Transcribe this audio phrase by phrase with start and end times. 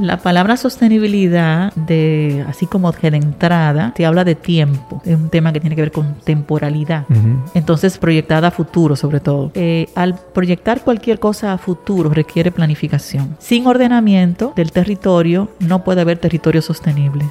[0.00, 5.02] La palabra sostenibilidad, de, así como de entrada, te habla de tiempo.
[5.04, 7.06] Es un tema que tiene que ver con temporalidad.
[7.54, 9.50] Entonces, proyectada a futuro, sobre todo.
[9.54, 13.36] Eh, al proyectar cualquier cosa a futuro requiere planificación.
[13.40, 17.24] Sin ordenamiento del territorio, no puede haber territorio sostenible.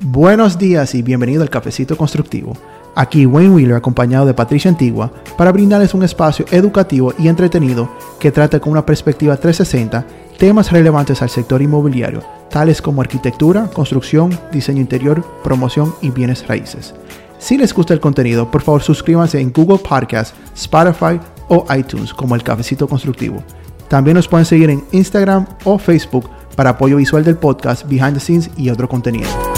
[0.00, 2.54] Buenos días y bienvenido al Cafecito Constructivo.
[2.94, 7.88] Aquí Wayne Wheeler acompañado de Patricia Antigua para brindarles un espacio educativo y entretenido
[8.18, 10.04] que trate con una perspectiva 360
[10.38, 16.94] temas relevantes al sector inmobiliario, tales como arquitectura, construcción, diseño interior, promoción y bienes raíces.
[17.38, 22.34] Si les gusta el contenido, por favor suscríbanse en Google Podcast, Spotify o iTunes como
[22.34, 23.42] el Cafecito Constructivo.
[23.88, 28.20] También nos pueden seguir en Instagram o Facebook para apoyo visual del podcast, behind the
[28.20, 29.51] scenes y otro contenido.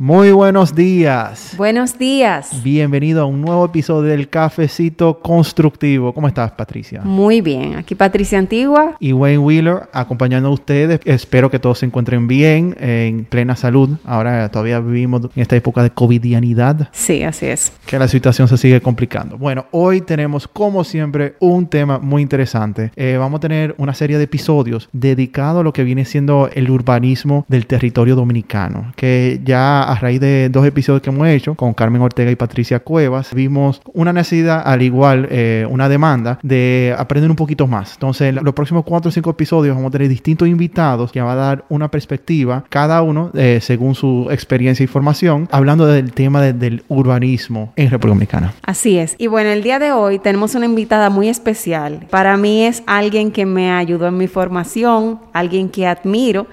[0.00, 1.54] Muy buenos días.
[1.56, 2.62] Buenos días.
[2.62, 6.14] Bienvenido a un nuevo episodio del Cafecito Constructivo.
[6.14, 7.00] ¿Cómo estás, Patricia?
[7.02, 7.74] Muy bien.
[7.74, 8.94] Aquí Patricia Antigua.
[9.00, 11.00] Y Wayne Wheeler acompañando a ustedes.
[11.04, 13.96] Espero que todos se encuentren bien, en plena salud.
[14.04, 16.90] Ahora todavía vivimos en esta época de covidianidad.
[16.92, 17.72] Sí, así es.
[17.84, 19.36] Que la situación se sigue complicando.
[19.36, 22.92] Bueno, hoy tenemos, como siempre, un tema muy interesante.
[22.94, 26.70] Eh, vamos a tener una serie de episodios dedicados a lo que viene siendo el
[26.70, 28.92] urbanismo del territorio dominicano.
[28.94, 32.80] Que ya a raíz de dos episodios que hemos hecho con Carmen Ortega y Patricia
[32.80, 37.94] Cuevas, vimos una necesidad, al igual eh, una demanda, de aprender un poquito más.
[37.94, 41.34] Entonces, los próximos cuatro o cinco episodios vamos a tener distintos invitados que van a
[41.34, 46.84] dar una perspectiva, cada uno eh, según su experiencia y formación, hablando del tema del
[46.88, 48.54] urbanismo en República Dominicana.
[48.62, 49.16] Así es.
[49.18, 52.06] Y bueno, el día de hoy tenemos una invitada muy especial.
[52.10, 56.46] Para mí es alguien que me ayudó en mi formación, alguien que admiro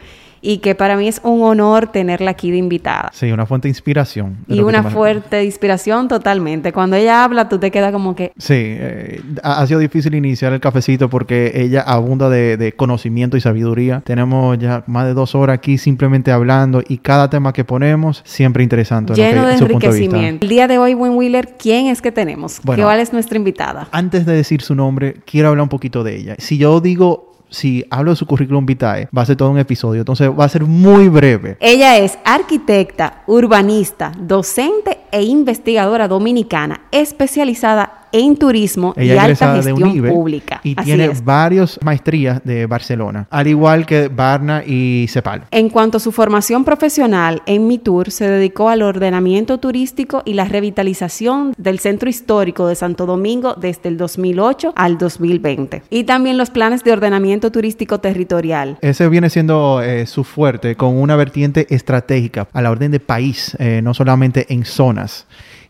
[0.46, 3.10] y que para mí es un honor tenerla aquí de invitada.
[3.14, 4.38] Sí, una fuente de inspiración.
[4.48, 6.72] y una fuerte inspiración totalmente.
[6.72, 8.32] Cuando ella habla, tú te quedas como que...
[8.38, 14.02] Sí, eh, ha sido difícil iniciar el cafecito porque ella abunda de, conocimiento y sabiduría.
[14.06, 18.64] Tenemos ya más de dos horas aquí simplemente hablando y cada tema que ponemos siempre
[18.64, 19.14] interesante.
[19.14, 20.46] Lleno de enriquecimiento.
[20.46, 22.62] el día de hoy, Wayne Wheeler, ¿quién es que tenemos?
[22.64, 23.88] ¿Cuál es nuestra invitada?
[23.92, 26.36] Antes de decir su nombre, quiero hablar un poquito de ella.
[26.38, 30.02] Si yo digo si hablo de su currículum vitae, va a ser todo un episodio.
[30.02, 31.58] Entonces va a ser muy breve.
[31.60, 40.62] Ella es arquitecta, urbanista, docente e investigadora dominicana especializada en turismo y alta gestión pública.
[40.64, 45.44] Y tiene varias maestrías de Barcelona, al igual que Barna y Cepal.
[45.52, 50.46] En cuanto a su formación profesional, en MITUR se dedicó al ordenamiento turístico y la
[50.46, 55.84] revitalización del centro histórico de Santo Domingo desde el 2008 al 2020.
[55.90, 58.78] Y también los planes de ordenamiento turístico territorial.
[58.80, 63.58] Ese viene siendo eh, su fuerte con una vertiente estratégica a la orden de país,
[63.60, 65.28] eh, no solamente en zonas.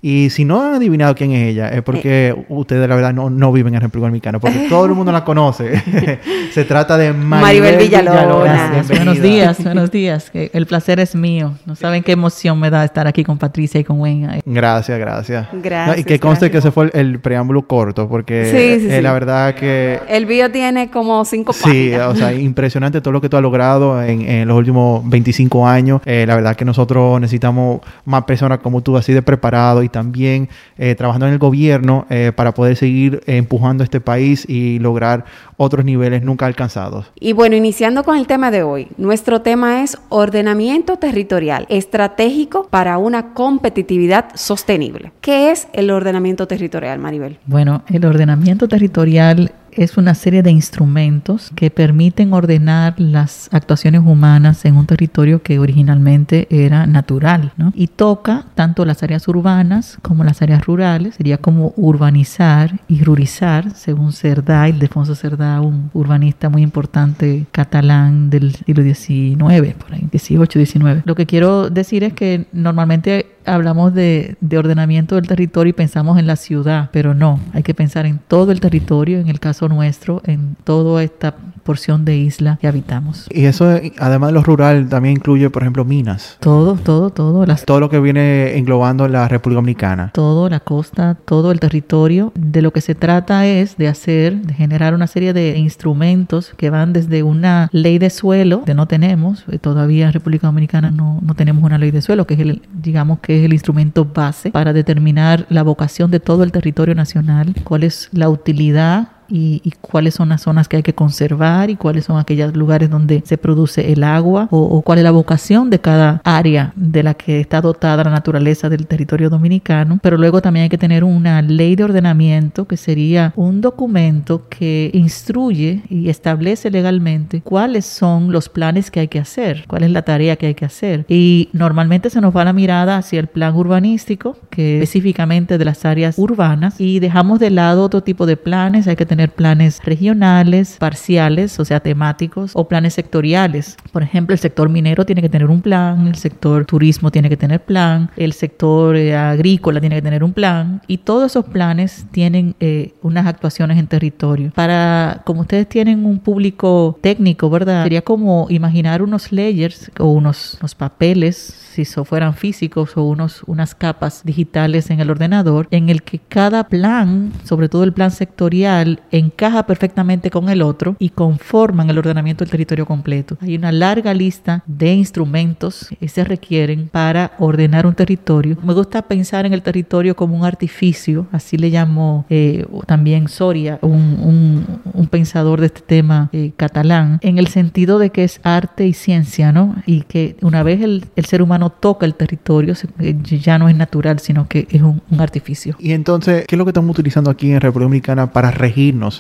[0.07, 2.45] Y si no han adivinado quién es ella, es porque eh.
[2.49, 5.81] ustedes, la verdad, no, no viven en República Dominicana, porque todo el mundo la conoce.
[6.51, 8.83] Se trata de Maribel, Villalona.
[8.87, 10.29] Buenos días, buenos días.
[10.31, 11.53] El placer es mío.
[11.65, 14.43] No saben qué emoción me da estar aquí con Patricia y con Wayne.
[14.45, 15.47] Gracias, gracias.
[15.51, 15.97] Gracias.
[15.97, 20.01] y que conste que ese fue el, preámbulo corto, porque sí, sí, la verdad que...
[20.07, 21.73] El video tiene como cinco páginas.
[21.73, 25.99] Sí, o sea, impresionante todo lo que tú has logrado en, los últimos 25 años.
[26.05, 30.49] Eh, la verdad que nosotros necesitamos más personas como tú, así de preparado y también
[30.77, 35.23] eh, trabajando en el gobierno eh, para poder seguir empujando este país y lograr
[35.55, 37.13] otros niveles nunca alcanzados.
[37.17, 42.97] Y bueno, iniciando con el tema de hoy, nuestro tema es ordenamiento territorial estratégico para
[42.97, 45.13] una competitividad sostenible.
[45.21, 47.39] ¿Qué es el ordenamiento territorial, Maribel?
[47.45, 54.65] Bueno, el ordenamiento territorial es una serie de instrumentos que permiten ordenar las actuaciones humanas
[54.65, 57.71] en un territorio que originalmente era natural, ¿no?
[57.75, 63.71] Y toca tanto las áreas urbanas como las áreas rurales, sería como urbanizar y rurizar,
[63.71, 70.59] según Cerdá, Ildefonso Cerdá, un urbanista muy importante catalán del siglo XIX, por ahí, 18,
[70.59, 71.03] 19.
[71.05, 76.17] Lo que quiero decir es que normalmente hablamos de, de, ordenamiento del territorio y pensamos
[76.19, 79.69] en la ciudad, pero no, hay que pensar en todo el territorio, en el caso
[79.69, 81.35] nuestro, en toda esta
[81.65, 83.27] porción de isla que habitamos.
[83.29, 83.67] Y eso,
[83.99, 86.37] además de lo rural, también incluye, por ejemplo, minas.
[86.39, 87.45] Todo, todo, todo.
[87.45, 87.65] Las...
[87.65, 90.11] Todo lo que viene englobando la República Dominicana.
[90.13, 92.31] Todo, la costa, todo el territorio.
[92.35, 96.69] De lo que se trata es de hacer, de generar una serie de instrumentos que
[96.69, 101.19] van desde una ley de suelo, que no tenemos, eh, todavía en República Dominicana no,
[101.21, 104.51] no tenemos una ley de suelo, que es el, digamos que es el instrumento base
[104.51, 109.71] para determinar la vocación de todo el territorio nacional, cuál es la utilidad y, y,
[109.81, 113.37] cuáles son las zonas que hay que conservar y cuáles son aquellos lugares donde se
[113.37, 117.39] produce el agua o, o cuál es la vocación de cada área de la que
[117.39, 119.99] está dotada la naturaleza del territorio dominicano.
[120.01, 124.91] Pero luego también hay que tener una ley de ordenamiento que sería un documento que
[124.93, 130.01] instruye y establece legalmente cuáles son los planes que hay que hacer, cuál es la
[130.03, 131.05] tarea que hay que hacer.
[131.07, 135.85] Y normalmente se nos va la mirada hacia el plan urbanístico, que específicamente de las
[135.85, 138.87] áreas urbanas, y dejamos de lado otro tipo de planes.
[138.87, 143.77] Hay que tener planes regionales, parciales, o sea, temáticos, o planes sectoriales.
[143.91, 147.37] Por ejemplo, el sector minero tiene que tener un plan, el sector turismo tiene que
[147.37, 152.05] tener plan, el sector eh, agrícola tiene que tener un plan, y todos esos planes
[152.11, 154.51] tienen eh, unas actuaciones en territorio.
[154.53, 157.83] Para, como ustedes tienen un público técnico, ¿verdad?
[157.83, 163.43] Sería como imaginar unos layers o unos, unos papeles si so fueran físicos o unos,
[163.47, 168.11] unas capas digitales en el ordenador, en el que cada plan, sobre todo el plan
[168.11, 173.37] sectorial, encaja perfectamente con el otro y conforman el ordenamiento del territorio completo.
[173.41, 178.57] Hay una larga lista de instrumentos que se requieren para ordenar un territorio.
[178.63, 183.79] Me gusta pensar en el territorio como un artificio, así le llamó eh, también Soria,
[183.81, 188.85] un, un, pensador de este tema eh, catalán, en el sentido de que es arte
[188.87, 189.75] y ciencia, ¿no?
[189.85, 193.75] Y que una vez el, el ser humano toca el territorio, eh, ya no es
[193.75, 195.75] natural, sino que es un, un, artificio.
[195.79, 198.51] Y entonces, ¿qué es lo que estamos utilizando aquí en República Dominicana para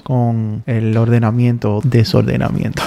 [0.03, 2.81] con el ordenamiento, desordenamiento?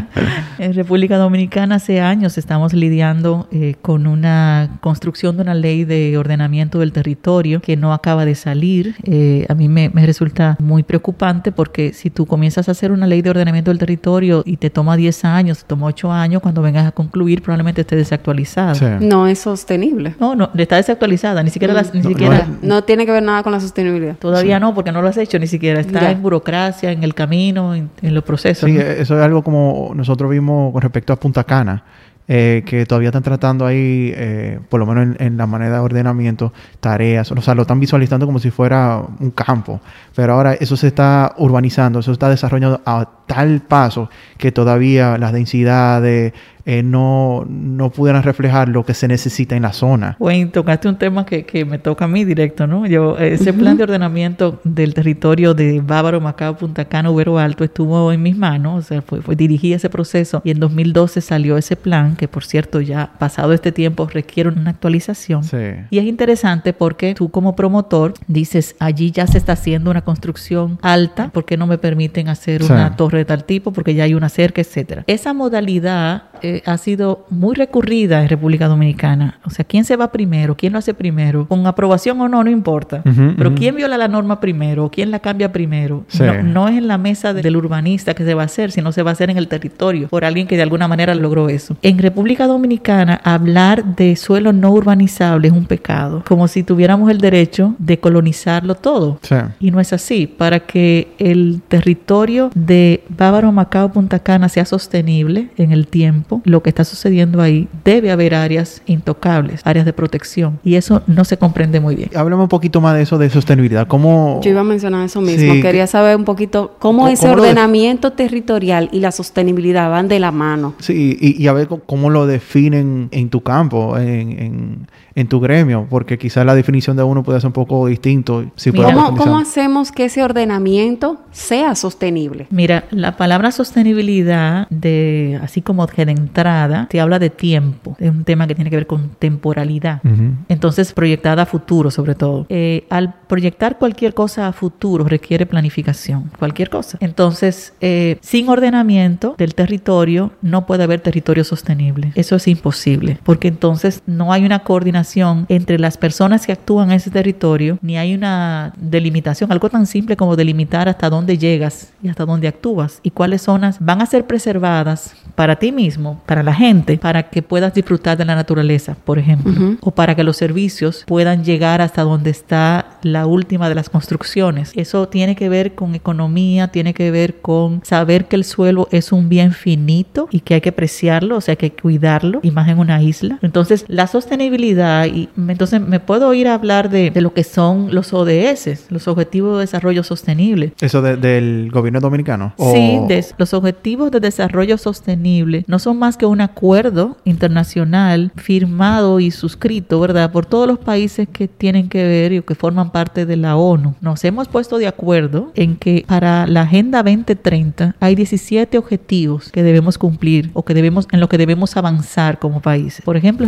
[0.58, 6.16] en República Dominicana hace años estamos lidiando eh, con una construcción de una ley de
[6.18, 8.94] ordenamiento del territorio que no acaba de salir.
[9.04, 13.06] Eh, a mí me, me resulta muy preocupante porque si tú comienzas a hacer una
[13.06, 16.62] ley de ordenamiento del territorio y te toma 10 años, te toma 8 años, cuando
[16.62, 18.74] vengas a concluir probablemente esté desactualizada.
[18.74, 20.14] Sí no es sostenible.
[20.20, 21.76] No, no, está desactualizada, ni siquiera, mm.
[21.76, 24.16] las, ni no, siquiera no, no, tiene que ver nada con la sostenibilidad.
[24.16, 24.60] Todavía sí.
[24.60, 25.80] no, porque no lo has hecho ni siquiera.
[25.80, 26.10] Está ya.
[26.10, 28.68] en burocracia, en el camino, en, en los procesos.
[28.68, 28.80] Sí, ¿no?
[28.80, 31.84] eso es algo como nosotros vimos con respecto a Punta Cana.
[32.28, 35.78] Eh, que todavía están tratando ahí, eh, por lo menos en, en, la manera de
[35.78, 39.80] ordenamiento, tareas, o sea, lo están visualizando como si fuera un campo,
[40.12, 45.32] pero ahora eso se está urbanizando, eso está desarrollando a tal paso que todavía las
[45.32, 46.32] densidades
[46.68, 50.16] eh, no, no pudieran reflejar lo que se necesita en la zona.
[50.18, 52.86] Wayne, tocaste un tema que, que me toca a mí directo, ¿no?
[52.86, 53.58] Yo, ese uh -huh.
[53.60, 58.36] plan de ordenamiento del territorio de Bávaro, Macao, Punta Cana, Ubero Alto estuvo en mis
[58.36, 62.26] manos, o sea, fue, fue dirigí ese proceso y en 2012 salió ese plan, que
[62.26, 65.44] por cierto ya pasado este tiempo requiere una actualización.
[65.44, 65.56] Sí.
[65.90, 70.80] Y es interesante porque tú como promotor dices, allí ya se está haciendo una construcción
[70.82, 72.72] alta, ¿por qué no me permiten hacer sí.
[72.72, 73.72] una torre de tal tipo?
[73.72, 75.04] Porque ya hay una cerca, etcétera.
[75.06, 79.38] Esa modalidad eh, ha sido muy recurrida en República Dominicana.
[79.44, 80.56] O sea, ¿quién se va primero?
[80.56, 81.46] ¿Quién lo hace primero?
[81.46, 83.02] Con aprobación o no, no importa.
[83.04, 83.58] Uh -huh, Pero uh -huh.
[83.58, 84.90] ¿quién viola la norma primero?
[84.90, 86.04] ¿Quién la cambia primero?
[86.08, 86.22] Sí.
[86.22, 88.92] No, no, es en la mesa de, del urbanista que se va a hacer, sino
[88.92, 91.76] se va a hacer en el territorio por alguien que de alguna manera logró eso.
[91.82, 96.22] En República Dominicana, hablar de suelo no urbanizable es un pecado.
[96.26, 99.18] Como si tuviéramos el derecho de colonizarlo todo.
[99.22, 99.36] Sí.
[99.60, 100.26] Y no es así.
[100.26, 106.62] Para que el territorio de Bávaro, Macao, Punta Cana sea sostenible en el tiempo, lo
[106.62, 110.58] que está sucediendo ahí, debe haber áreas intocables, áreas de protección.
[110.64, 112.10] Y eso no se comprende muy bien.
[112.14, 113.86] Háblame un poquito más de eso de sostenibilidad.
[113.86, 114.40] ¿Cómo...
[114.42, 115.54] Yo iba a mencionar eso mismo.
[115.54, 115.62] Sí.
[115.62, 120.32] Quería saber un poquito cómo, ¿Cómo ese ordenamiento territorial y la sostenibilidad van de la
[120.32, 120.74] mano.
[120.78, 125.40] Sí, y, y a ver cómo lo definen en tu campo, en, en, en tu
[125.40, 128.44] gremio, porque quizás la definición de uno puede ser un poco distinto.
[128.56, 132.46] Si ¿Cómo, ¿Cómo hacemos que ese ordenamiento sea sostenible?
[132.50, 138.24] Mira, la palabra sostenibilidad, de así como de entrada, te habla de tiempo, es un
[138.24, 140.00] tema que tiene que ver con temporalidad.
[140.04, 140.34] Uh -huh.
[140.48, 142.46] Entonces, proyectada a futuro, sobre todo.
[142.48, 146.98] Eh, al proyectar cualquier cosa a futuro requiere planificación, cualquier cosa.
[147.00, 152.12] Entonces, eh, sin ordenamiento del territorio, no puede haber territorio sostenible.
[152.14, 156.96] Eso es imposible, porque entonces no hay una coordinación entre las personas que actúan en
[156.96, 162.08] ese territorio, ni hay una delimitación, algo tan simple como delimitar hasta dónde llegas y
[162.08, 166.54] hasta dónde actúas y cuáles zonas van a ser preservadas para ti mismo, para la
[166.54, 169.78] gente, para que puedas disfrutar de la naturaleza, por ejemplo, uh -huh.
[169.80, 174.72] o para que los servicios puedan llegar hasta donde está la última de las construcciones.
[174.74, 179.12] Eso tiene que ver con economía, tiene que ver con saber que el suelo es
[179.12, 182.50] un bien finito y que hay que apreciarlo, o sea, que hay que cuidarlo, y
[182.50, 183.38] más en una isla.
[183.42, 187.94] Entonces, la sostenibilidad, y entonces me puedo ir a hablar de, de lo que son
[187.94, 190.72] los ODS, los Objetivos de Desarrollo Sostenible.
[190.80, 192.54] ¿Eso de, del gobierno dominicano?
[192.58, 199.20] Sí, de, los Objetivos de Desarrollo Sostenible no son más que un acuerdo internacional firmado
[199.20, 200.30] y suscrito, ¿verdad?
[200.30, 203.94] Por todos los países que tienen que ver y que forman parte de la ONU.
[204.00, 209.62] Nos hemos puesto de acuerdo en que para la Agenda 2030 hay 17 objetivos que
[209.62, 213.04] debemos cumplir o que debemos en lo que debemos avanzar como países.
[213.04, 213.46] Por ejemplo,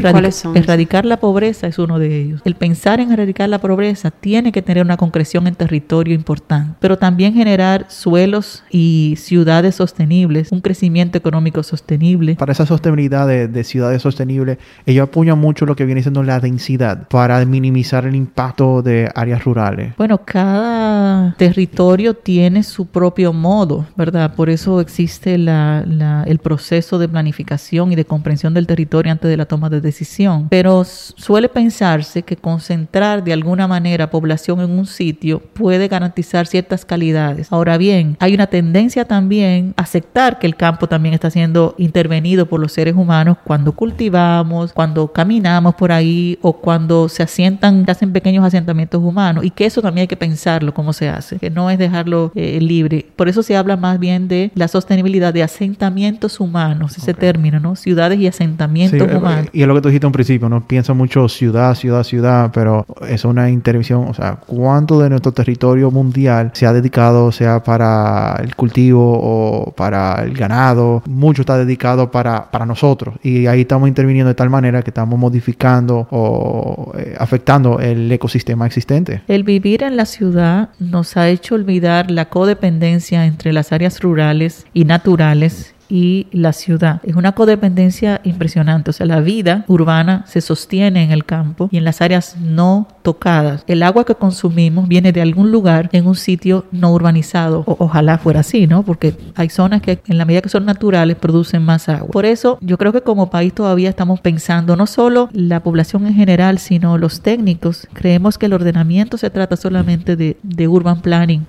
[0.54, 2.40] erradicar la pobreza es uno de ellos.
[2.44, 6.98] El pensar en erradicar la pobreza tiene que tener una concreción en territorio importante, pero
[6.98, 12.36] también generar suelos y ciudades sostenibles, un crecimiento económico sostenible.
[12.38, 17.08] Para esa sostenibilidad de, ciudades sostenibles, ellos apoyan mucho lo que viene siendo la densidad
[17.08, 19.94] para minimizar el impacto de áreas rurales.
[19.96, 24.34] Bueno, cada territorio tiene su propio modo, ¿verdad?
[24.34, 29.46] Por eso existe el proceso de planificación y de comprensión del territorio antes de la
[29.46, 30.46] toma de decisión.
[30.48, 36.84] Pero suele pensarse que concentrar de alguna manera población en un sitio puede garantizar ciertas
[36.84, 37.48] calidades.
[37.50, 42.27] Ahora bien, hay una tendencia también a aceptar que el campo también está siendo intervenido
[42.36, 48.12] por los seres humanos cuando cultivamos, cuando caminamos por ahí o cuando se asientan, hacen
[48.12, 51.70] pequeños asentamientos humanos y que eso también hay que pensarlo cómo se hace, que no
[51.70, 53.06] es dejarlo eh, libre.
[53.16, 57.76] Por eso se habla más bien de la sostenibilidad de asentamientos humanos, ese término, ¿no?
[57.76, 59.46] Ciudades y asentamientos eh, humanos.
[59.52, 60.66] Y es lo que tú dijiste un principio, ¿no?
[60.66, 65.90] Piensa mucho ciudad, ciudad, ciudad, pero es una intervención, o sea, ¿cuánto de nuestro territorio
[65.90, 71.02] mundial se ha dedicado, sea para el cultivo o para el ganado?
[71.06, 75.18] Mucho está dedicado para, para nosotros y ahí estamos interviniendo de tal manera que estamos
[75.18, 79.22] modificando o eh, afectando el ecosistema existente.
[79.28, 84.66] El vivir en la ciudad nos ha hecho olvidar la codependencia entre las áreas rurales
[84.74, 87.00] y naturales y la ciudad.
[87.02, 88.90] Es una codependencia impresionante.
[88.90, 92.88] O sea, la vida urbana se sostiene en el campo y en las áreas no
[93.02, 93.64] tocadas.
[93.66, 97.64] El agua que consumimos viene de algún lugar en un sitio no urbanizado.
[97.66, 98.82] ojalá fuera así, ¿no?
[98.82, 102.10] Porque hay zonas que en la medida que son naturales producen más agua.
[102.10, 106.14] Por eso yo creo que como país todavía estamos pensando no solo la población en
[106.14, 107.88] general, sino los técnicos.
[107.92, 110.36] Creemos que el ordenamiento se trata solamente de,
[110.68, 111.46] urban planning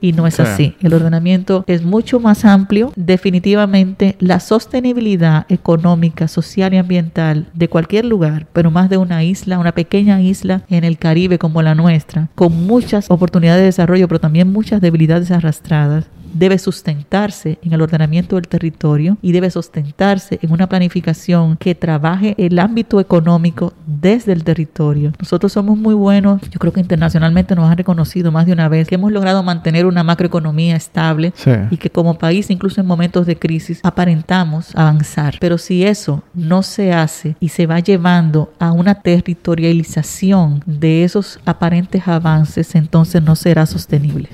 [0.00, 0.74] y no es así.
[0.80, 2.92] El ordenamiento es mucho más amplio.
[2.96, 3.73] Definitivamente
[4.20, 9.72] la sostenibilidad económica, social y ambiental de cualquier lugar, pero más de una isla, una
[9.72, 14.52] pequeña isla en el Caribe como la nuestra, con muchas oportunidades de desarrollo, pero también
[14.52, 20.68] muchas debilidades arrastradas, debe sustentarse en el ordenamiento del territorio y debe sustentarse en una
[20.68, 25.12] planificación que trabaje el ámbito económico desde el territorio.
[25.18, 28.88] Nosotros somos muy buenos, yo creo que internacionalmente nos han reconocido más de una vez
[28.88, 31.32] que hemos logrado mantener una macroeconomía estable
[31.70, 35.36] y que como país, incluso en momentos de crisis, aparentamos avanzar.
[35.40, 41.38] Pero si eso no se hace y se va llevando a una territorialización de esos
[41.44, 44.28] aparentes avances, entonces no será sostenible.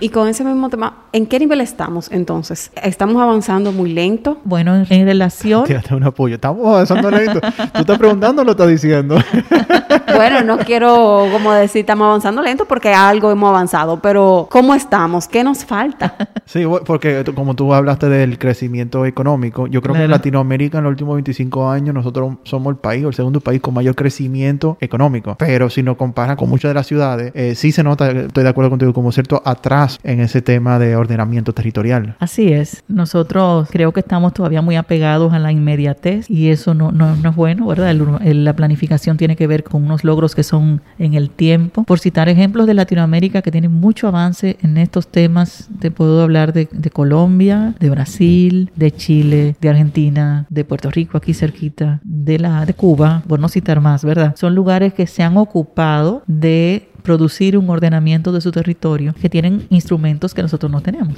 [0.00, 2.70] Y con ese mismo tema, ¿en qué nivel estamos entonces?
[2.82, 4.40] ¿Estamos avanzando muy lento?
[4.44, 5.64] Bueno, en, relación...
[5.66, 6.36] Tírate un apoyo.
[6.36, 7.40] Estamos avanzando lento.
[7.40, 9.16] ¿Tú estás preguntando o lo estás diciendo?
[10.14, 15.28] bueno, no quiero como decir estamos avanzando lento porque algo hemos avanzado, pero ¿cómo estamos?
[15.28, 16.14] ¿Qué nos falta?
[16.46, 20.92] Sí, porque como tú hablaste del crecimiento económico, yo creo que en Latinoamérica en los
[20.92, 25.36] últimos 25 años nosotros somos el país o el segundo país con mayor crecimiento económico.
[25.38, 28.48] Pero si nos comparan con muchas de las ciudades, eh, sí se nota, estoy de
[28.48, 32.16] acuerdo contigo, como cierto atrás en ese tema de ordenamiento territorial.
[32.18, 32.82] Así es.
[32.88, 37.36] Nosotros creo que estamos todavía muy apegados a la inmediatez y eso no, no, es
[37.36, 37.94] bueno, ¿verdad?
[37.94, 41.84] la planificación tiene que ver con unos logros que son en el tiempo.
[41.84, 46.52] Por citar ejemplos de Latinoamérica que tienen mucho avance en estos temas, te puedo hablar
[46.52, 52.38] de, de Colombia, de Brasil, de Chile, de Argentina, de Puerto Rico, aquí cerquita, de,
[52.38, 54.34] la, de Cuba, por no citar más, ¿verdad?
[54.36, 59.66] Son lugares que se han ocupado de producir un ordenamiento de su territorio que tienen
[59.70, 61.16] instrumentos que nosotros no tenemos.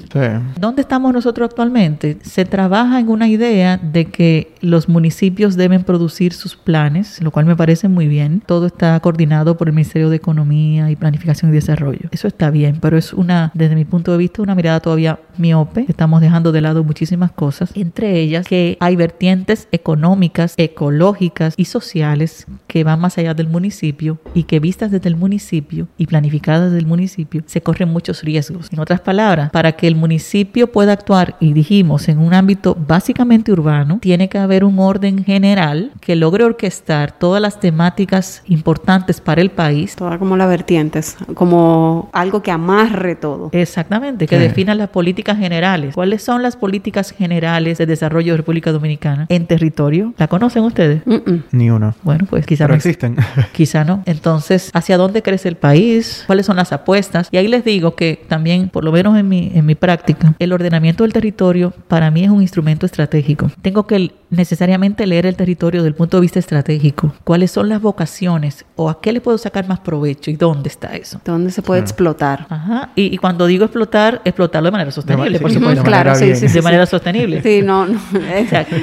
[0.58, 2.18] ¿Dónde estamos nosotros actualmente?
[2.22, 7.46] Se trabaja en una idea de que los municipios deben producir sus planes, lo cual
[7.46, 8.42] me parece muy bien.
[8.44, 12.08] Todo está coordinado por el Ministerio de Economía y Planificación y Desarrollo.
[12.10, 15.86] Eso está bien, pero es una, desde mi punto de vista, una mirada todavía miope.
[15.88, 22.46] Estamos dejando de lado muchísimas cosas, entre ellas que hay vertientes económicas, ecológicas y sociales
[22.66, 26.86] que van más allá del municipio y que vistas desde el municipio y planificadas del
[26.86, 28.68] municipio, se corren muchos riesgos.
[28.72, 33.52] En otras palabras, para que el municipio pueda actuar, y dijimos, en un ámbito básicamente
[33.52, 39.40] urbano, tiene que haber un orden general que logre orquestar todas las temáticas importantes para
[39.40, 39.96] el país.
[39.96, 43.50] Todas como las vertientes, como algo que amarre todo.
[43.52, 45.94] Exactamente, que defina las políticas políticas generales.
[45.94, 50.14] ¿Cuáles son las políticas generales de desarrollo de República Dominicana en territorio?
[50.18, 51.02] ¿La conocen ustedes?
[51.06, 51.42] Mm, mm.
[51.52, 51.94] Ni uno.
[52.02, 52.76] Bueno, pues quizá Pero no.
[52.76, 53.16] existen.
[53.52, 54.02] Quizá no.
[54.06, 56.24] Entonces, ¿hacia dónde crece el país?
[56.26, 57.28] ¿Cuáles son las apuestas?
[57.30, 60.52] Y ahí les digo que también, por lo menos en mi, en mi práctica, el
[60.52, 63.50] ordenamiento del territorio para mí es un instrumento estratégico.
[63.62, 67.12] Tengo que necesariamente leer el territorio desde el punto de vista estratégico.
[67.24, 68.64] ¿Cuáles son las vocaciones?
[68.76, 70.30] ¿O a qué le puedo sacar más provecho?
[70.30, 71.20] ¿Y dónde está eso?
[71.24, 72.46] ¿Dónde se puede explotar?
[72.48, 72.90] Ajá.
[72.94, 75.84] Y, y cuando digo explotar, explotarlo de manera sostenible, por de supuesto.
[75.84, 76.36] Claro, manera sí, bien.
[76.36, 77.42] sí, de sí, manera sostenible.
[77.42, 78.00] Sí, no, no.
[78.34, 78.76] Exacto.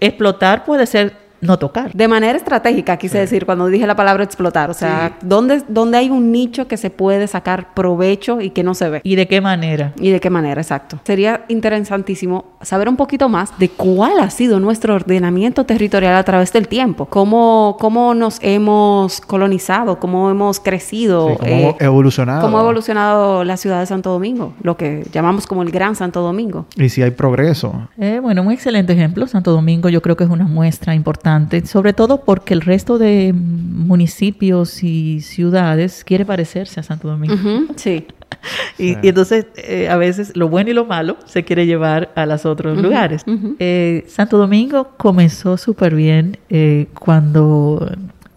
[0.00, 1.92] Explotar puede ser no tocar.
[1.92, 4.70] De manera estratégica, quise decir, cuando dije la palabra explotar.
[4.70, 8.74] O sea, ¿dónde, ¿dónde hay un nicho que se puede sacar provecho y que no
[8.74, 9.00] se ve?
[9.04, 9.92] ¿Y de qué manera?
[9.98, 10.60] ¿Y de qué manera?
[10.60, 11.00] Exacto.
[11.04, 16.52] Sería interesantísimo saber un poquito más de cuál ha sido nuestro ordenamiento territorial a través
[16.52, 17.06] del tiempo.
[17.06, 21.30] Cómo, cómo nos hemos colonizado, cómo hemos crecido.
[21.30, 22.42] Sí, cómo eh, evolucionado.
[22.42, 26.20] cómo ha evolucionado la ciudad de Santo Domingo, lo que llamamos como el Gran Santo
[26.20, 26.66] Domingo.
[26.76, 27.88] Y si hay progreso.
[27.98, 29.26] Eh, bueno, un excelente ejemplo.
[29.26, 31.31] Santo Domingo yo creo que es una muestra importante,
[31.64, 37.36] sobre todo porque el resto de municipios y ciudades quiere parecerse a Santo Domingo.
[37.76, 38.06] Sí.
[38.78, 38.96] Y, Sí.
[39.02, 42.44] y entonces eh, a veces lo bueno y lo malo se quiere llevar a los
[42.46, 43.22] otros lugares.
[43.58, 47.88] Eh, Santo Domingo comenzó súper bien eh, cuando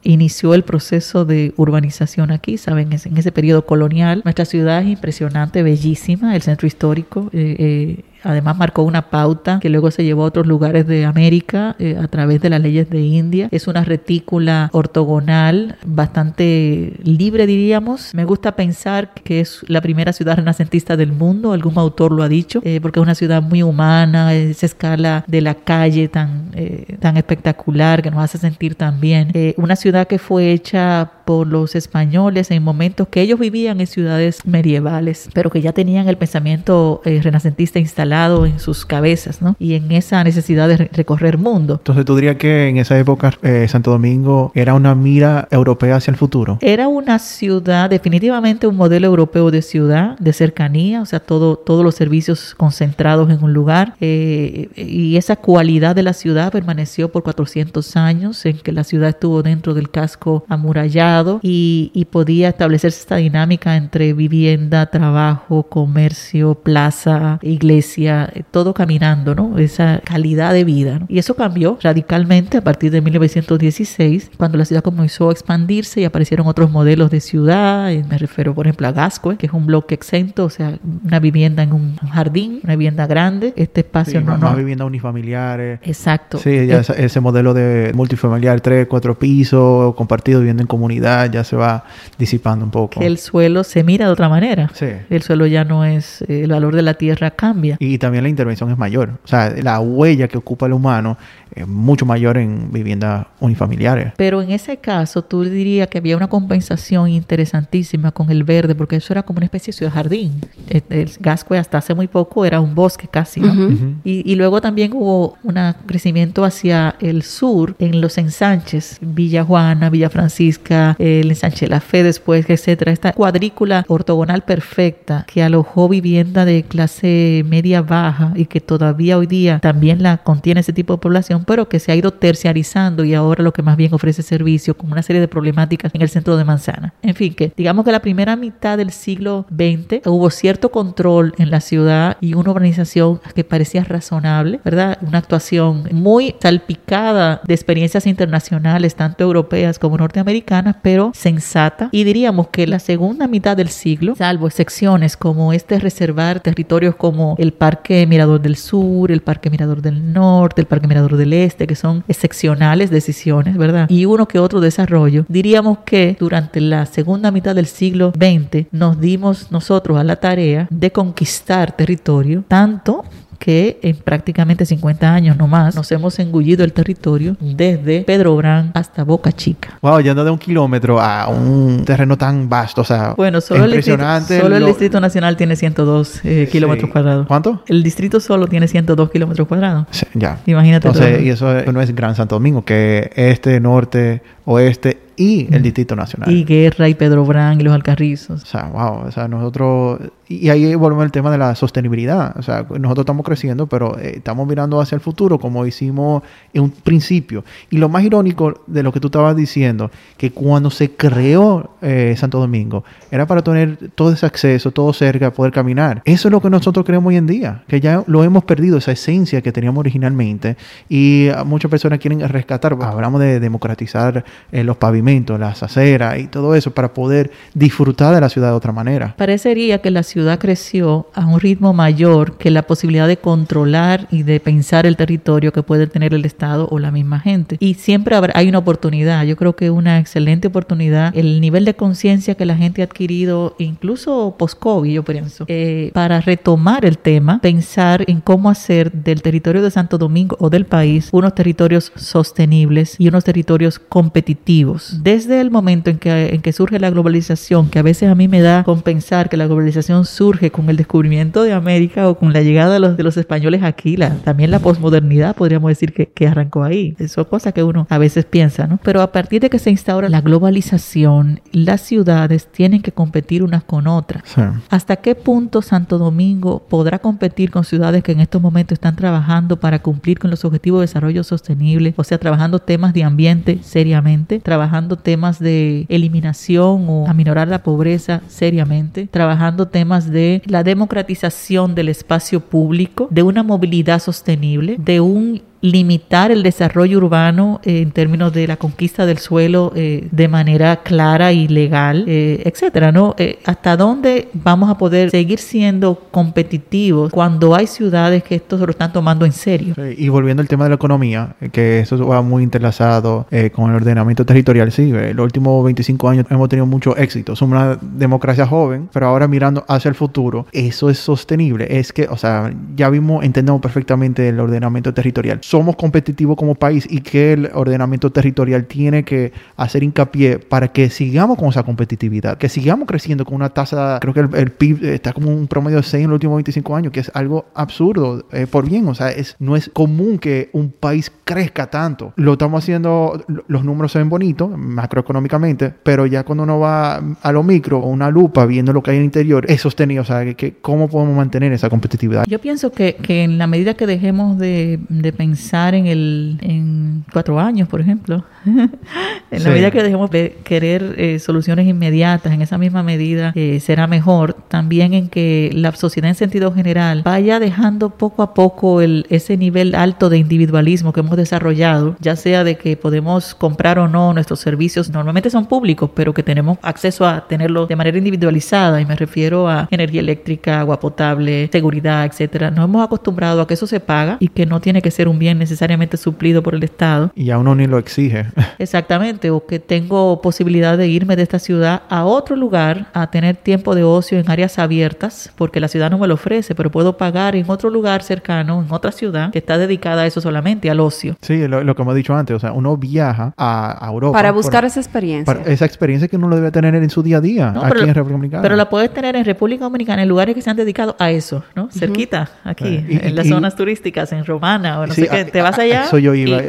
[0.03, 4.21] inició el proceso de urbanización aquí, saben, en ese periodo colonial.
[4.23, 7.29] Nuestra ciudad es impresionante, bellísima, el centro histórico.
[7.33, 11.75] eh, eh, Además marcó una pauta que luego se llevó a otros lugares de América
[11.79, 13.47] eh, a través de las leyes de India.
[13.51, 18.13] Es una retícula ortogonal bastante libre, diríamos.
[18.13, 22.27] Me gusta pensar que es la primera ciudad renacentista del mundo, algún autor lo ha
[22.27, 26.97] dicho, eh, porque es una ciudad muy humana, esa escala de la calle tan, eh,
[26.99, 29.29] tan espectacular que nos hace sentir tan bien.
[29.33, 33.87] Eh, una ciudad que fue hecha por los españoles en momentos que ellos vivían en
[33.87, 38.14] ciudades medievales, pero que ya tenían el pensamiento eh, renacentista instalado
[38.45, 39.55] en sus cabezas, ¿no?
[39.59, 41.75] Y en esa necesidad de re- recorrer mundo.
[41.75, 46.11] Entonces tú dirías que en esa época eh, Santo Domingo era una mira europea hacia
[46.11, 46.57] el futuro.
[46.61, 51.83] Era una ciudad, definitivamente un modelo europeo de ciudad, de cercanía, o sea, todo, todos
[51.83, 53.95] los servicios concentrados en un lugar.
[53.99, 59.09] eh, y esa cualidad de la ciudad permaneció por 400 años, en que la ciudad
[59.09, 66.55] estuvo dentro del casco amurallado y, y podía establecerse esta dinámica entre vivienda, trabajo, comercio,
[66.55, 69.57] plaza, iglesia, eh, todo caminando, ¿no?
[69.57, 70.99] Esa calidad de vida.
[70.99, 71.05] ¿no?
[71.09, 76.05] Y eso cambió radicalmente a partir de 1916, cuando la ciudad comenzó a expandirse y
[76.05, 77.91] aparecieron otros modelos de ciudad.
[77.91, 81.19] eh, Me refiero, por ejemplo, a Gascue, que es un bloque exento, o sea, una
[81.19, 83.53] vivienda en un jardín, una vivienda grande.
[83.55, 84.47] Este espacio Sí, no, no.
[84.47, 85.79] más viviendas unifamiliares.
[85.83, 86.37] Exacto.
[86.37, 91.43] Sí, ya esa- ese modelo de multifamiliar, tres, cuatro pisos, compartido, viviendo en comunidad, ya
[91.43, 91.85] se va
[92.17, 92.99] disipando un poco.
[92.99, 94.69] que el suelo se mira de otra manera.
[94.73, 94.87] Sí.
[95.09, 97.77] El suelo ya no es, eh, el valor de la tierra cambia.
[97.79, 99.19] Y también la intervención es mayor.
[99.23, 101.17] O sea, la huella que ocupa el humano
[101.55, 104.13] es mucho mayor en viviendas unifamiliares.
[104.17, 108.97] Pero en ese caso, tú dirías que había una compensación interesantísima con el verde, porque
[108.97, 110.41] eso era como una especie de ciudad jardín.
[110.67, 113.53] El, el Gascue hasta hace muy poco era un bosque casi, ¿no?
[113.53, 113.63] Ujú.
[113.63, 113.93] Ujú.
[114.03, 119.89] Y, y luego también hubo un crecimiento hacia el sur, en los ensanches, Villa Juana,
[119.89, 122.91] Villa Francisca, el ensanche La Fe después, etcétera.
[122.91, 129.27] Esta cuadrícula ortogonal perfecta que alojó vivienda de clase media baja y que todavía hoy
[129.27, 133.13] día también la contiene ese tipo de población, pero que se ha ido terciarizando y
[133.13, 136.37] ahora lo que más bien ofrece servicio con una serie de problemáticas en el centro
[136.37, 136.93] de Manzana.
[137.01, 141.51] En fin, que digamos que la primera mitad del siglo XX hubo cierto control en
[141.51, 144.97] la ciudad y una urbanización que parecía razonable, ¿verdad?
[145.01, 151.89] Una actuación muy salpicada de experiencias internacionales, tanto europeas como norteamericanas, pero sensata.
[151.91, 157.35] Y diríamos que la segunda mitad del siglo, salvo excepciones como este reservar territorios como
[157.37, 161.67] el Parque Mirador del Sur, el Parque Mirador del Norte, el Parque Mirador del Este,
[161.67, 163.89] que son excepcionales decisiones, ¿verdad?
[163.89, 165.25] Y uno que otro desarrollo.
[165.27, 170.67] Diríamos que durante la segunda mitad del siglo XX nos dimos nosotros a la tarea
[170.69, 173.03] de conquistar territorio, tanto
[173.39, 178.71] que en prácticamente 50 años no más nos hemos engullido el territorio desde Pedro Brán
[178.73, 179.77] hasta Boca Chica.
[179.81, 183.71] Wow, yendo de un kilómetro a un terreno tan vasto, o sea, Bueno, solo, el
[183.71, 184.39] distrito, impresionante.
[184.41, 186.91] solo el lo- Distrito Nacional tiene 102 eh, kilómetros Sí.
[186.91, 187.27] cuadrados.
[187.27, 187.63] ¿Cuánto?
[187.67, 189.85] El distrito solo tiene 102 kilómetros cuadrados.
[189.91, 190.39] Sí, ya.
[190.45, 191.23] Imagínate Entonces, todo.
[191.25, 196.31] y eso no es Gran Santo Domingo, que este, norte, oeste y el Distrito Nacional.
[196.31, 198.43] Y Guerra y Pedro Brán y los Alcarrizos.
[198.43, 202.41] O sea, wow, o sea, nosotros, y ahí volvemos al tema de la sostenibilidad, o
[202.41, 206.23] sea, nosotros estamos creciendo, pero eh, estamos mirando hacia el futuro como hicimos
[206.53, 207.43] en un principio.
[207.69, 212.15] Y lo más irónico de lo que tú estabas diciendo, que cuando se creó eh,
[212.17, 216.01] Santo Domingo, era para tener todo ese acceso, todo cerca, poder caminar.
[216.05, 218.91] Eso es lo que nosotros creemos hoy en día, que ya lo hemos perdido, esa
[218.91, 220.57] esencia que teníamos originalmente,
[220.89, 226.55] y muchas personas quieren rescatar, hablamos de democratizar eh, los pavimentos, las aceras y todo
[226.55, 229.13] eso para poder disfrutar de la ciudad de otra manera.
[229.17, 234.23] Parecería que la ciudad creció a un ritmo mayor que la posibilidad de controlar y
[234.23, 237.57] de pensar el territorio que puede tener el Estado o la misma gente.
[237.59, 242.33] Y siempre hay una oportunidad, yo creo que una excelente oportunidad, el nivel de conciencia
[242.33, 248.03] que la gente ha adquirido, incluso post-COVID, yo pienso, eh, para retomar el tema, pensar
[248.07, 253.07] en cómo hacer del territorio de Santo Domingo o del país unos territorios sostenibles y
[253.07, 254.94] unos territorios competitivos.
[255.01, 258.27] Desde el momento en que, en que surge la globalización, que a veces a mí
[258.27, 262.33] me da con pensar que la globalización surge con el descubrimiento de América o con
[262.33, 266.07] la llegada de los, de los españoles aquí, la, también la posmodernidad podríamos decir que,
[266.07, 266.95] que arrancó ahí.
[266.99, 268.79] Eso es cosa que uno a veces piensa, ¿no?
[268.83, 273.63] Pero a partir de que se instaura la globalización, las ciudades tienen que competir unas
[273.63, 274.23] con otras.
[274.69, 279.59] ¿Hasta qué punto Santo Domingo podrá competir con ciudades que en estos momentos están trabajando
[279.59, 281.93] para cumplir con los objetivos de desarrollo sostenible?
[281.97, 288.21] O sea, trabajando temas de ambiente seriamente, trabajando temas de eliminación o aminorar la pobreza
[288.27, 295.41] seriamente, trabajando temas de la democratización del espacio público, de una movilidad sostenible, de un
[295.61, 300.77] limitar el desarrollo urbano eh, en términos de la conquista del suelo eh, de manera
[300.77, 303.15] clara y legal, eh, etcétera, ¿no?
[303.45, 308.71] ¿Hasta dónde vamos a poder seguir siendo competitivos cuando hay ciudades que esto se lo
[308.71, 309.75] están tomando en serio?
[309.97, 314.25] y volviendo al tema de la economía, que eso va muy interlazado con el ordenamiento
[314.25, 317.35] territorial, sí, los últimos 25 años hemos tenido mucho éxito.
[317.35, 321.67] Somos una democracia joven, pero ahora mirando hacia el futuro, eso es sostenible.
[321.69, 326.87] Es que, o sea, ya vimos, entendemos perfectamente el ordenamiento territorial somos competitivos como país
[326.89, 332.39] y que el ordenamiento territorial tiene que hacer hincapié para que sigamos con esa competitividad,
[332.39, 335.83] que sigamos creciendo con una tasa, creo que el, PIB está como un promedio de
[335.83, 339.11] 6 en los últimos 25 años, que es algo absurdo, eh, por bien, o sea,
[339.11, 342.13] es, no es común que un país crezca tanto.
[342.15, 347.31] Lo estamos haciendo, los números se ven bonitos macroeconómicamente, pero ya cuando uno va a
[347.31, 350.05] lo micro o una lupa viendo lo que hay en el interior, es sostenido, o
[350.05, 352.25] sea, que, cómo podemos mantener esa competitividad.
[352.27, 357.05] Yo pienso que, que en la medida que dejemos de, de pensar en el en
[357.11, 358.23] cuatro años, por ejemplo.
[358.45, 363.59] en la medida que dejemos de querer eh, soluciones inmediatas, en esa misma medida eh,
[363.59, 364.33] será mejor.
[364.47, 369.37] También en que la sociedad en sentido general vaya dejando poco a poco el, ese
[369.37, 374.13] nivel alto de individualismo que hemos desarrollado, ya sea de que podemos comprar o no
[374.13, 378.85] nuestros servicios, normalmente son públicos, pero que tenemos acceso a tenerlos de manera individualizada, y
[378.85, 382.51] me refiero a energía eléctrica, agua potable, seguridad, etcétera.
[382.51, 385.19] Nos hemos acostumbrado a que eso se paga y que no tiene que ser un
[385.19, 387.11] bien necesariamente suplido por el Estado.
[387.15, 388.25] Y a uno ni lo exige.
[388.59, 393.35] Exactamente, o que tengo posibilidad de irme de esta ciudad a otro lugar a tener
[393.37, 396.97] tiempo de ocio en áreas abiertas, porque la ciudad no me lo ofrece, pero puedo
[396.97, 400.79] pagar en otro lugar cercano, en otra ciudad, que está dedicada a eso solamente, al
[400.79, 401.17] ocio.
[401.21, 404.17] Sí, lo, que hemos dicho antes, o sea, uno viaja a, Europa.
[404.17, 405.41] Para buscar esa experiencia.
[405.45, 408.13] esa experiencia que uno lo debe tener en su día a día, aquí en República
[408.13, 408.41] Dominicana.
[408.41, 411.43] Pero la puedes tener en República Dominicana, en lugares que se han dedicado a eso,
[411.55, 411.69] ¿no?
[411.71, 415.85] Cerquita, aquí, en las zonas turísticas, en Romana, o no sé te vas allá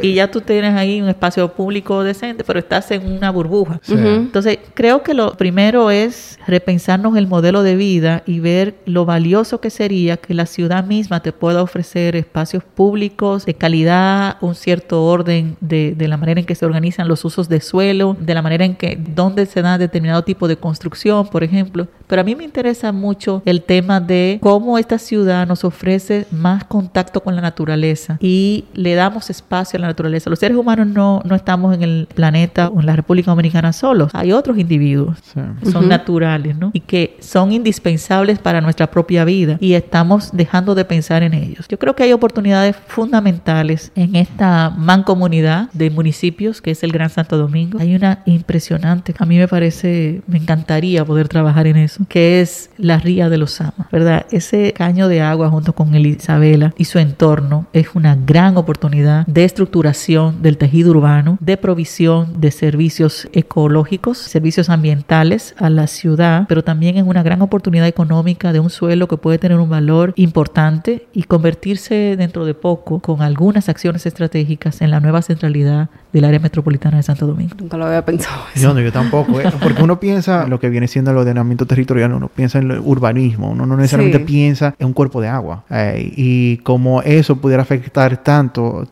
[0.01, 3.79] y, ya tú tienes ahí un espacio público decente, pero estás en una burbuja.
[3.87, 9.61] Entonces, creo que lo primero es repensarnos el modelo de vida y ver lo valioso
[9.61, 15.05] que sería que la ciudad misma te pueda ofrecer espacios públicos de calidad, un cierto
[15.05, 18.41] orden de, de la manera en que se organizan los usos de suelo, de la
[18.41, 21.87] manera en que donde se da determinado tipo de construcción, por ejemplo.
[22.07, 26.63] Pero a mí me interesa mucho el tema de cómo esta ciudad nos ofrece más
[26.63, 30.29] contacto con la naturaleza y le damos espacio a la naturaleza.
[30.29, 34.11] Los seres humanos no, no estamos en el planeta o en la República Dominicana solos.
[34.13, 35.17] Hay otros individuos
[35.61, 36.71] que son naturales, ¿no?
[36.73, 41.67] Y que son indispensables para nuestra propia vida y estamos dejando de pensar en ellos.
[41.67, 47.09] Yo creo que hay oportunidades fundamentales en esta mancomunidad de municipios que es el Gran
[47.09, 47.79] Santo Domingo.
[47.79, 52.69] Hay una impresionante, a mí me parece, me encantaría poder trabajar en eso, que es
[52.77, 54.25] la ría de los Amas, ¿verdad?
[54.31, 58.57] Ese caño de agua junto con el Isabela y su entorno es una gran gran
[58.57, 65.87] oportunidad de estructuración del tejido urbano, de provisión de servicios ecológicos, servicios ambientales a la
[65.87, 69.69] ciudad, pero también es una gran oportunidad económica de un suelo que puede tener un
[69.69, 75.89] valor importante y convertirse dentro de poco con algunas acciones estratégicas en la nueva centralidad
[76.13, 77.53] del área metropolitana de Santo Domingo.
[77.59, 78.43] Nunca lo había pensado.
[78.55, 78.73] Eso.
[78.73, 79.51] Yo, yo tampoco, ¿eh?
[79.61, 83.51] porque uno piensa lo que viene siendo el ordenamiento territorial, uno piensa en el urbanismo,
[83.51, 84.23] uno no necesariamente sí.
[84.23, 85.65] piensa en un cuerpo de agua.
[85.69, 88.36] Eh, y como eso pudiera afectar tanto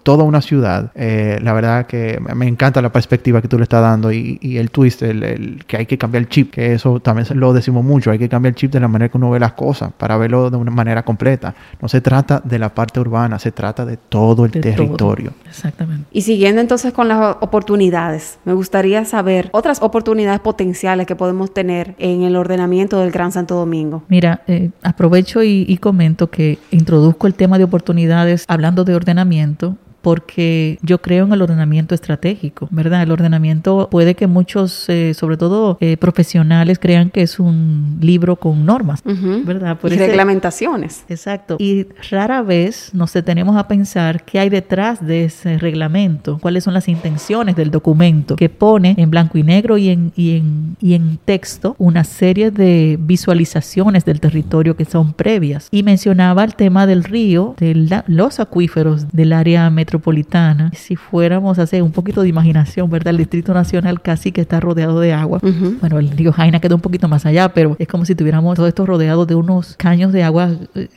[0.03, 3.81] toda una ciudad, eh, la verdad que me encanta la perspectiva que tú le estás
[3.81, 6.99] dando y, y el twist, el, el, que hay que cambiar el chip, que eso
[6.99, 9.39] también lo decimos mucho, hay que cambiar el chip de la manera que uno ve
[9.39, 11.53] las cosas para verlo de una manera completa.
[11.81, 15.31] No se trata de la parte urbana, se trata de todo el De territorio.
[15.31, 15.49] todo.
[15.49, 16.05] Exactamente.
[16.11, 21.95] Y siguiendo entonces con las oportunidades, me gustaría saber otras oportunidades potenciales que podemos tener
[21.99, 24.03] en el ordenamiento del Gran Santo Domingo.
[24.07, 29.34] Mira, eh, aprovecho y, y comento que introduzco el tema de oportunidades hablando de ordenamiento
[29.35, 33.01] pensamiento porque yo creo en el ordenamiento estratégico, ¿verdad?
[33.01, 38.35] El ordenamiento puede que muchos, eh, sobre todo eh, profesionales, crean que es un libro
[38.35, 39.43] con normas, Uh -huh.
[39.43, 39.79] ¿verdad?
[39.83, 41.03] y ese, reglamentaciones.
[41.09, 41.55] Exacto.
[41.57, 46.75] Y rara vez nos detenemos a pensar qué hay detrás de ese reglamento, cuáles son
[46.75, 50.93] las intenciones del documento que pone en blanco y negro y en, y en, y
[50.93, 55.67] en texto una serie de visualizaciones del territorio que son previas.
[55.71, 60.95] Y mencionaba el tema del río, de la, los acuíferos del área metropolitana metropolitana, si
[60.95, 63.11] fuéramos a hacer un poquito de imaginación, ¿verdad?
[63.11, 65.39] El Distrito Nacional casi que está rodeado de agua.
[65.41, 65.79] Uh -huh.
[65.79, 68.67] Bueno, el río Jaina queda un poquito más allá, pero es como si tuviéramos todo
[68.67, 70.49] esto rodeado de unos caños de agua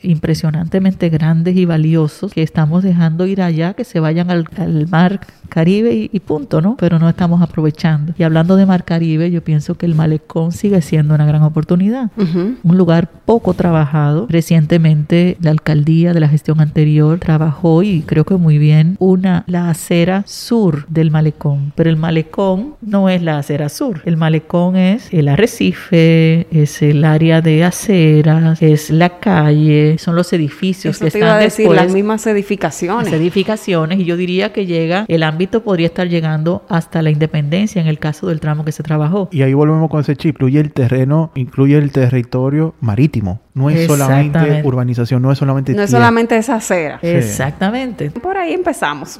[0.03, 5.19] impresionantemente grandes y valiosos que estamos dejando ir allá, que se vayan al, al mar
[5.49, 6.75] Caribe y, y, punto, ¿no?
[6.77, 8.13] Pero no estamos aprovechando.
[8.17, 12.11] Y hablando de Mar Caribe, yo pienso que el malecón sigue siendo una gran oportunidad.
[12.17, 12.55] Uh -huh.
[12.63, 14.27] Un lugar poco trabajado.
[14.29, 19.69] Recientemente la alcaldía de la gestión anterior trabajó y creo que muy bien una la
[19.69, 24.01] acera sur del malecón, pero el malecón no es la acera sur.
[24.05, 30.31] El malecón es el arrecife, es el área de aceras, es la calle, son los
[30.33, 33.11] edificios Eso que te están iba a decir, después, las mismas edificaciones.
[33.11, 37.81] Las edificaciones y yo diría que llega el ámbito podría estar llegando hasta la independencia
[37.81, 39.29] en el caso del tramo que se trabajó.
[39.31, 43.41] Y ahí volvemos con ese chip, incluye el terreno, incluye el territorio marítimo.
[43.53, 46.99] No es solamente urbanización, no es solamente No es solamente esa acera.
[47.01, 47.07] Sí.
[47.07, 48.09] Exactamente.
[48.09, 49.19] Por ahí empezamos.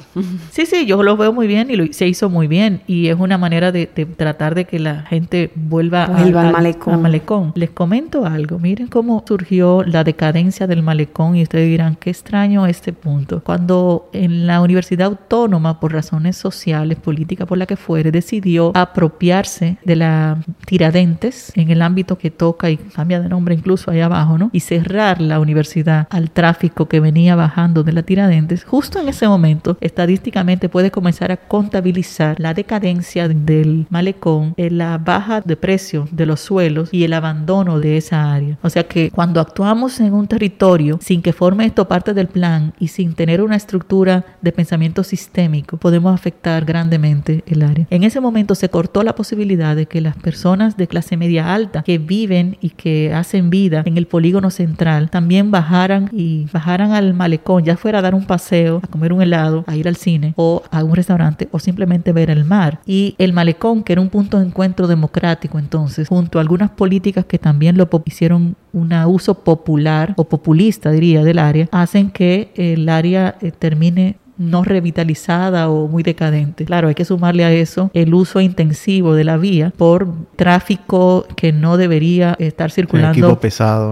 [0.50, 2.82] Sí, sí, yo lo veo muy bien y lo, se hizo muy bien.
[2.86, 6.52] Y es una manera de, de tratar de que la gente vuelva, vuelva al, al,
[6.52, 6.94] malecón.
[6.94, 7.52] al, malecón.
[7.54, 8.58] Les comento algo.
[8.58, 13.42] Miren cómo surgió la decadencia del malecón y ustedes dirán, qué extraño este punto.
[13.42, 19.78] Cuando en la Universidad Autónoma, por razones sociales, políticas, por la que fuere, decidió apropiarse
[19.84, 24.38] de la Tiradentes en el ámbito que toca y cambia de nombre incluso allá abajo,
[24.38, 24.50] ¿no?
[24.52, 29.28] Y cerrar la universidad al tráfico que venía bajando de la Tiradentes, justo en ese
[29.28, 29.49] momento,
[29.80, 36.40] estadísticamente puede comenzar a contabilizar la decadencia del malecón, la baja de precio de los
[36.40, 38.58] suelos y el abandono de esa área.
[38.62, 42.72] O sea que cuando actuamos en un territorio sin que forme esto parte del plan
[42.78, 47.86] y sin tener una estructura de pensamiento sistémico, podemos afectar grandemente el área.
[47.90, 51.82] En ese momento se cortó la posibilidad de que las personas de clase media alta
[51.82, 57.14] que viven y que hacen vida en el polígono central también bajaran y bajaran al
[57.14, 60.34] malecón, ya fuera a dar un paseo, a comer un helado, a ir al cine
[60.36, 62.80] o a un restaurante o simplemente ver el mar.
[62.86, 67.24] Y el malecón, que era un punto de encuentro democrático entonces, junto a algunas políticas
[67.24, 72.88] que también lo hicieron un uso popular o populista, diría, del área, hacen que el
[72.88, 76.64] área eh, termine no revitalizada o muy decadente.
[76.64, 81.52] Claro, hay que sumarle a eso el uso intensivo de la vía por tráfico que
[81.52, 83.38] no debería estar circulando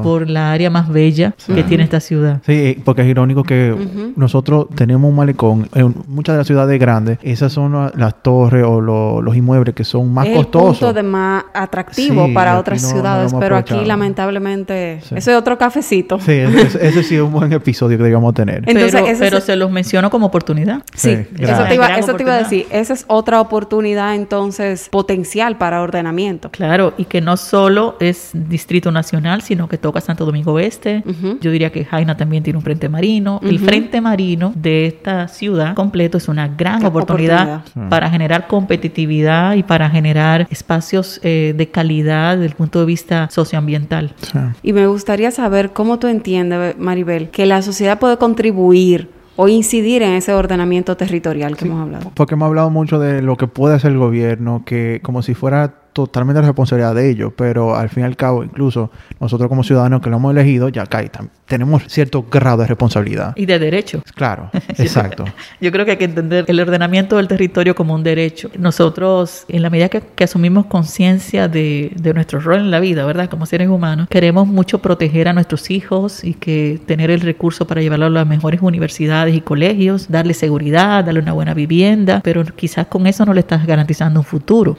[0.02, 1.52] por la área más bella sí.
[1.52, 2.40] que tiene esta ciudad.
[2.46, 4.12] Sí, porque es irónico que uh -huh.
[4.16, 8.80] nosotros tenemos un malecón en muchas de las ciudades grandes, esas son las torres o
[8.80, 10.68] lo, los inmuebles que son más es costosos.
[10.68, 15.14] El punto de más atractivo sí, para otras no, ciudades, no pero aquí lamentablemente sí.
[15.14, 16.18] eso es otro cafecito.
[16.20, 18.62] Sí, ese, ese, sí es un buen episodio que debíamos tener.
[18.66, 20.82] Entonces, pero, pero se los menciono como oportunidad.
[20.94, 22.66] Sí, sí eso, te iba, eso te iba a decir.
[22.70, 26.50] Esa es otra oportunidad entonces potencial para ordenamiento.
[26.50, 31.02] Claro, y que no solo es Distrito Nacional, sino que toca Santo Domingo Oeste.
[31.04, 31.40] Uh -huh.
[31.40, 33.40] Yo diría que Jaina también tiene un frente marino.
[33.42, 33.50] Uh -huh.
[33.50, 39.54] El frente marino de esta ciudad completo es una gran oportunidad, oportunidad, para generar competitividad
[39.54, 44.14] y para generar espacios eh, de calidad desde el punto de vista socioambiental.
[44.22, 44.38] Sí.
[44.62, 50.02] Y me gustaría saber cómo tú entiendes, Maribel, que la sociedad puede contribuir o incidir
[50.02, 52.10] en ese ordenamiento territorial que sí, hemos hablado.
[52.14, 55.74] Porque hemos hablado mucho de lo que puede hacer el gobierno, que como si fuera
[56.06, 60.00] totalmente la responsabilidad de ellos, pero al fin y al cabo, incluso nosotros como ciudadanos
[60.00, 61.10] que lo hemos elegido, ya cae,
[61.46, 63.32] tenemos cierto grado de responsabilidad.
[63.36, 64.02] Y de derecho.
[64.14, 65.24] Claro, exacto.
[65.60, 68.50] Yo creo que hay que entender el ordenamiento del territorio como un derecho.
[68.58, 73.28] Nosotros, en la medida que, asumimos conciencia de, de nuestro rol en la vida, ¿verdad?
[73.30, 77.80] Como seres humanos, queremos mucho proteger a nuestros hijos y que tener el recurso para
[77.80, 82.86] llevarlo a las mejores universidades y colegios, darle seguridad, darle una buena vivienda, pero quizás
[82.86, 84.76] con eso no le estás garantizando un futuro.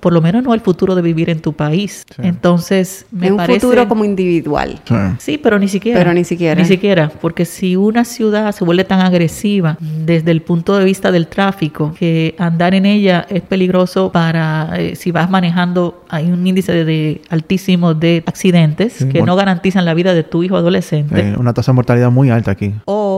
[0.00, 2.04] Por lo menos no el futuro de vivir en tu país.
[2.18, 3.60] Entonces, me un parece...
[3.60, 4.80] futuro como individual.
[5.18, 5.38] Sí.
[5.38, 5.98] pero ni siquiera.
[5.98, 6.60] Pero ni siquiera.
[6.60, 11.10] Ni siquiera, porque si una ciudad se vuelve tan agresiva desde el punto de vista
[11.10, 16.46] del tráfico, que andar en ella es peligroso para, eh, si vas manejando, hay un
[16.46, 21.34] índice de, altísimo de accidentes que no garantizan la vida de tu hijo adolescente.
[21.38, 22.74] una tasa de mortalidad muy alta aquí.
[22.84, 23.13] O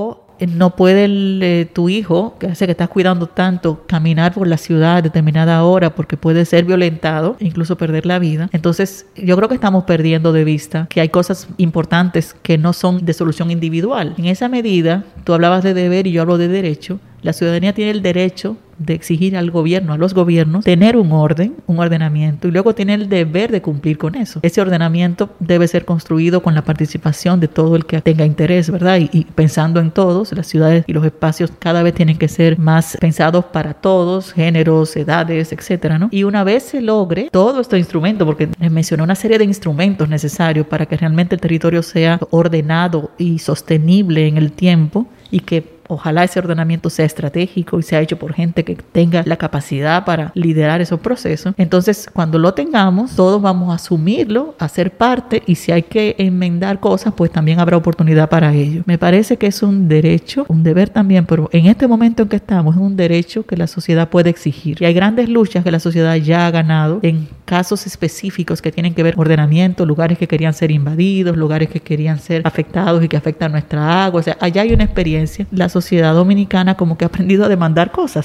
[0.46, 4.96] no puede eh, tu hijo, que hace que estás cuidando tanto, caminar por la ciudad
[4.96, 8.48] a determinada hora porque puede ser violentado, incluso perder la vida.
[8.52, 13.04] Entonces, yo creo que estamos perdiendo de vista que hay cosas importantes que no son
[13.04, 14.14] de solución individual.
[14.18, 16.98] En esa medida, tú hablabas de deber y yo hablo de derecho.
[17.26, 21.56] La ciudadanía tiene el derecho de exigir al gobierno, a los gobiernos, tener un orden,
[21.66, 24.38] un ordenamiento y luego tiene el deber de cumplir con eso.
[24.42, 29.00] Ese ordenamiento debe ser construido con la participación de todo el que tenga interés, ¿verdad?
[29.00, 32.96] Y, pensando en todos, las ciudades y los espacios cada vez tienen que ser más
[33.00, 36.08] pensados para todos, géneros, edades, etcétera, ¿no?
[36.12, 40.64] Y una vez se logre todo este instrumento, porque mencioné una serie de instrumentos necesarios
[40.64, 46.24] para que realmente el territorio sea ordenado y sostenible en el tiempo y que Ojalá
[46.24, 50.80] ese ordenamiento sea estratégico y sea hecho por gente que tenga la capacidad para liderar
[50.80, 51.54] esos procesos.
[51.56, 56.14] Entonces, cuando lo tengamos, todos vamos a asumirlo, a ser parte y si hay que
[56.18, 58.82] enmendar cosas, pues también habrá oportunidad para ello.
[58.86, 62.36] Me parece que es un derecho, un deber también, pero en este momento en que
[62.36, 64.78] estamos es un derecho que la sociedad puede exigir.
[64.80, 68.94] Y hay grandes luchas que la sociedad ya ha ganado en casos específicos que tienen
[68.94, 73.08] que ver con ordenamiento, lugares que querían ser invadidos, lugares que querían ser afectados y
[73.08, 74.20] que afectan nuestra agua.
[74.20, 75.46] O sea, allá hay una experiencia.
[75.50, 78.24] La sociedad dominicana como que ha aprendido a demandar cosas.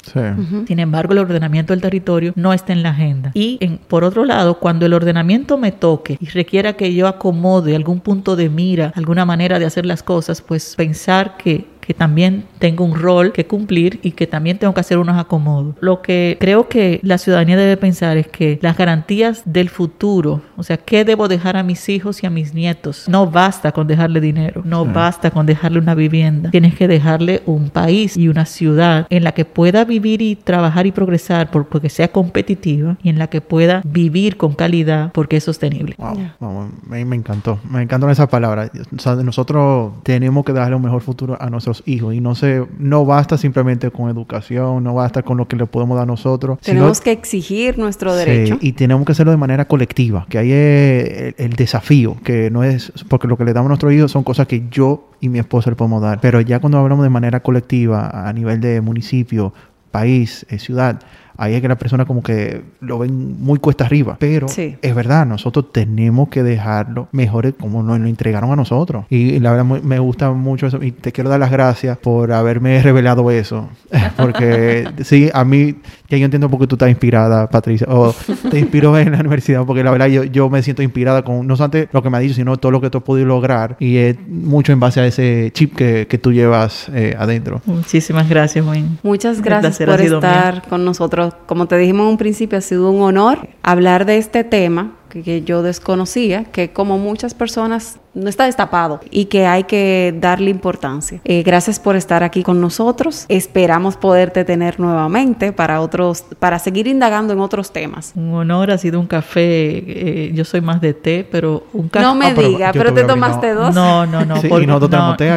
[0.66, 3.30] Sin embargo, el ordenamiento del territorio no está en la agenda.
[3.34, 8.00] Y por otro lado, cuando el ordenamiento me toque y requiera que yo acomode algún
[8.00, 12.86] punto de mira, alguna manera de hacer las cosas, pues pensar que que también tengo
[12.86, 15.74] un rol que cumplir y que también tengo que hacer unos acomodos.
[15.80, 20.62] Lo que creo que la ciudadanía debe pensar es que las garantías del futuro, o
[20.62, 23.10] sea, ¿qué debo dejar a mis hijos y a mis nietos?
[23.10, 26.50] No basta con dejarle dinero, no basta con dejarle una vivienda.
[26.50, 30.86] Tienes que dejarle un país y una ciudad en la que pueda vivir y trabajar
[30.86, 35.44] y progresar porque sea competitiva y en la que pueda vivir con calidad porque es
[35.44, 35.94] sostenible.
[35.98, 38.70] Wow, me, me encantó, me encantó esa palabra.
[38.96, 42.66] O sea, nosotros tenemos que darle un mejor futuro a nuestros hijos y no se
[42.78, 46.58] no basta simplemente con educación, no basta con lo que le podemos dar nosotros.
[46.60, 48.58] Tenemos que exigir nuestro derecho.
[48.60, 52.92] y tenemos que hacerlo de manera colectiva, que ahí es el, desafío, que no es
[53.08, 55.70] porque lo que le damos a nuestros hijos son cosas que yo y mi esposa
[55.70, 59.52] le podemos dar, pero ya cuando hablamos de manera colectiva a nivel de municipio,
[59.90, 61.00] país, eh, ciudad,
[61.42, 64.16] ahí es que la persona como que lo ven muy cuesta arriba.
[64.20, 69.06] Pero es verdad, nosotros tenemos que dejarlo mejor como nos lo entregaron a nosotros.
[69.10, 70.80] Y la verdad me gusta mucho eso.
[70.80, 73.68] Y te quiero dar las gracias por haberme revelado eso.
[74.16, 75.74] Porque sí, a mí,
[76.08, 77.88] ya yo entiendo por qué tú estás inspirada, Patricia.
[77.90, 78.14] O
[78.48, 79.64] te inspiro en la universidad.
[79.66, 82.20] Porque la verdad yo, yo me siento inspirada con no solamente lo que me ha
[82.20, 83.76] dicho, sino todo lo que tú has podido lograr.
[83.80, 87.60] Y es mucho en base a ese chip que, que tú llevas eh, adentro.
[87.66, 88.98] Muchísimas gracias, Wayne.
[89.02, 93.02] Muchas gracias por estar con nosotros como te dijimos en un principio, ha sido un
[93.02, 99.00] honor hablar de este tema que, yo desconocía, que como muchas personas no está destapado
[99.10, 101.20] y que hay que darle importancia.
[101.24, 103.24] Eh, gracias por estar aquí con nosotros.
[103.28, 108.12] Esperamos poderte tener nuevamente para otros, para seguir indagando en otros temas.
[108.14, 109.40] Un honor, ha sido un café.
[109.86, 112.04] Eh, yo soy más de té, pero un café.
[112.04, 113.74] No me ah, diga, pero, te tomaste dos.
[113.74, 114.42] No, no, no.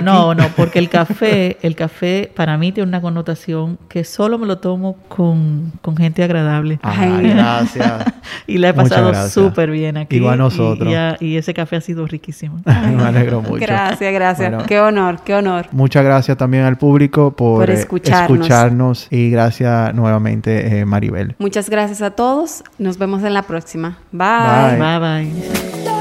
[0.02, 4.46] no, no, porque el café, el café para mí tiene una connotación que solo me
[4.46, 6.80] lo tomo con, con gente agradable.
[6.82, 8.04] Ay, gracias.
[8.48, 10.18] y la he pasado súper bien aquí.
[10.18, 10.94] Igual nosotros.
[11.20, 12.60] Y, ese café ha sido riquísimo.
[12.66, 13.60] me alegro mucho.
[13.60, 14.64] Gracias, gracias.
[14.64, 15.68] qué honor, qué honor.
[15.72, 19.08] Muchas gracias también al público por, eh, escucharnos.
[19.12, 21.36] Y gracias nuevamente, eh, Maribel.
[21.40, 22.64] Muchas gracias a todos.
[22.78, 23.98] Nos vemos en la próxima.
[24.12, 24.78] Bye.
[24.78, 25.96] Bye, bye.